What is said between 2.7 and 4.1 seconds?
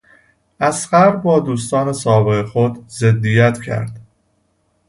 ضدیت کرد.